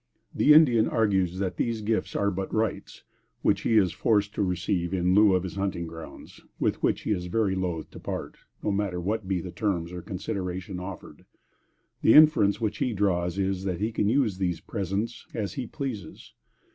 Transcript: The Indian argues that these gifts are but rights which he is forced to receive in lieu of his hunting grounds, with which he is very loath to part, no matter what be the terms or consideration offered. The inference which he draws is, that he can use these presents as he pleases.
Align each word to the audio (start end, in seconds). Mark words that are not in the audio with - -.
The 0.33 0.51
Indian 0.51 0.87
argues 0.87 1.37
that 1.37 1.57
these 1.57 1.81
gifts 1.83 2.15
are 2.15 2.31
but 2.31 2.51
rights 2.51 3.03
which 3.43 3.61
he 3.61 3.77
is 3.77 3.91
forced 3.91 4.33
to 4.33 4.41
receive 4.41 4.95
in 4.95 5.13
lieu 5.13 5.35
of 5.35 5.43
his 5.43 5.57
hunting 5.57 5.85
grounds, 5.85 6.41
with 6.59 6.81
which 6.81 7.01
he 7.01 7.11
is 7.11 7.27
very 7.27 7.53
loath 7.53 7.91
to 7.91 7.99
part, 7.99 8.37
no 8.63 8.71
matter 8.71 8.99
what 8.99 9.27
be 9.27 9.41
the 9.41 9.51
terms 9.51 9.91
or 9.91 10.01
consideration 10.01 10.79
offered. 10.79 11.23
The 12.01 12.15
inference 12.15 12.59
which 12.59 12.79
he 12.79 12.93
draws 12.93 13.37
is, 13.37 13.63
that 13.65 13.79
he 13.79 13.91
can 13.91 14.09
use 14.09 14.39
these 14.39 14.59
presents 14.59 15.27
as 15.35 15.53
he 15.53 15.67
pleases. 15.67 16.33